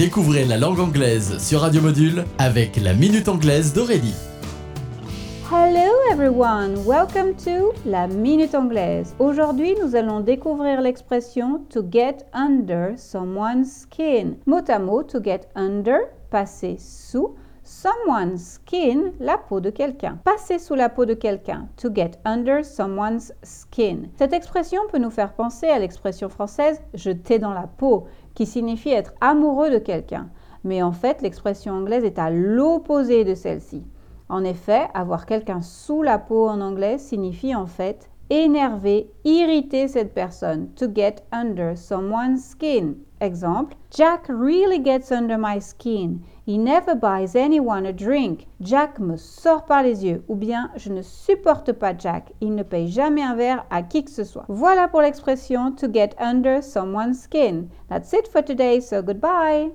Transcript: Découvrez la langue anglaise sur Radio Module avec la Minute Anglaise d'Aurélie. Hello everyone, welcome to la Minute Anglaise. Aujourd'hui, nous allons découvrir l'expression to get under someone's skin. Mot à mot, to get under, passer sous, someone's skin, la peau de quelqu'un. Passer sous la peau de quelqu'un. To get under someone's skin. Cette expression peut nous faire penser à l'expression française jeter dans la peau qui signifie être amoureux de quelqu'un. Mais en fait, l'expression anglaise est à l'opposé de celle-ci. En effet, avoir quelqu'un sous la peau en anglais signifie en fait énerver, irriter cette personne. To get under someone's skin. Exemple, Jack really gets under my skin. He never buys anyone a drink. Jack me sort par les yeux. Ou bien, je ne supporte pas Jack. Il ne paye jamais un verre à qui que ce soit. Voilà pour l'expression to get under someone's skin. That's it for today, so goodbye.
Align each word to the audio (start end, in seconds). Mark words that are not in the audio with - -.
Découvrez 0.00 0.46
la 0.46 0.56
langue 0.56 0.80
anglaise 0.80 1.36
sur 1.36 1.60
Radio 1.60 1.82
Module 1.82 2.24
avec 2.38 2.82
la 2.82 2.94
Minute 2.94 3.28
Anglaise 3.28 3.74
d'Aurélie. 3.74 4.14
Hello 5.52 5.92
everyone, 6.10 6.78
welcome 6.86 7.34
to 7.34 7.74
la 7.84 8.06
Minute 8.06 8.54
Anglaise. 8.54 9.14
Aujourd'hui, 9.18 9.74
nous 9.78 9.94
allons 9.94 10.20
découvrir 10.20 10.80
l'expression 10.80 11.60
to 11.68 11.82
get 11.82 12.24
under 12.32 12.94
someone's 12.96 13.82
skin. 13.82 14.36
Mot 14.46 14.70
à 14.70 14.78
mot, 14.78 15.02
to 15.02 15.22
get 15.22 15.40
under, 15.54 16.08
passer 16.30 16.78
sous, 16.78 17.34
someone's 17.62 18.58
skin, 18.58 19.12
la 19.20 19.38
peau 19.38 19.60
de 19.60 19.70
quelqu'un. 19.70 20.18
Passer 20.24 20.58
sous 20.58 20.74
la 20.74 20.88
peau 20.88 21.04
de 21.04 21.14
quelqu'un. 21.14 21.68
To 21.76 21.88
get 21.94 22.12
under 22.24 22.64
someone's 22.64 23.32
skin. 23.42 24.08
Cette 24.16 24.32
expression 24.32 24.80
peut 24.90 24.98
nous 24.98 25.10
faire 25.10 25.34
penser 25.34 25.68
à 25.68 25.78
l'expression 25.78 26.28
française 26.28 26.80
jeter 26.94 27.38
dans 27.38 27.52
la 27.52 27.66
peau 27.66 28.06
qui 28.34 28.46
signifie 28.46 28.90
être 28.90 29.14
amoureux 29.20 29.70
de 29.70 29.78
quelqu'un. 29.78 30.30
Mais 30.64 30.82
en 30.82 30.92
fait, 30.92 31.22
l'expression 31.22 31.74
anglaise 31.74 32.04
est 32.04 32.18
à 32.18 32.30
l'opposé 32.30 33.24
de 33.24 33.34
celle-ci. 33.34 33.84
En 34.28 34.44
effet, 34.44 34.88
avoir 34.94 35.26
quelqu'un 35.26 35.60
sous 35.62 36.02
la 36.02 36.18
peau 36.18 36.48
en 36.48 36.60
anglais 36.60 36.98
signifie 36.98 37.54
en 37.54 37.66
fait 37.66 38.10
énerver, 38.30 39.10
irriter 39.24 39.88
cette 39.88 40.14
personne. 40.14 40.70
To 40.76 40.86
get 40.86 41.26
under 41.32 41.76
someone's 41.76 42.44
skin. 42.44 43.04
Exemple, 43.20 43.76
Jack 43.90 44.26
really 44.30 44.78
gets 44.78 45.12
under 45.12 45.36
my 45.36 45.58
skin. 45.58 46.24
He 46.46 46.56
never 46.56 46.94
buys 46.94 47.36
anyone 47.36 47.84
a 47.84 47.92
drink. 47.92 48.46
Jack 48.62 48.98
me 48.98 49.18
sort 49.18 49.66
par 49.66 49.82
les 49.82 50.06
yeux. 50.06 50.22
Ou 50.26 50.36
bien, 50.36 50.70
je 50.76 50.90
ne 50.90 51.02
supporte 51.02 51.72
pas 51.72 51.92
Jack. 51.92 52.32
Il 52.40 52.54
ne 52.54 52.62
paye 52.62 52.88
jamais 52.88 53.22
un 53.22 53.34
verre 53.34 53.66
à 53.68 53.82
qui 53.82 54.04
que 54.04 54.10
ce 54.10 54.24
soit. 54.24 54.46
Voilà 54.48 54.88
pour 54.88 55.02
l'expression 55.02 55.70
to 55.72 55.86
get 55.92 56.14
under 56.18 56.62
someone's 56.62 57.20
skin. 57.20 57.68
That's 57.90 58.14
it 58.14 58.26
for 58.26 58.42
today, 58.42 58.80
so 58.80 59.02
goodbye. 59.02 59.68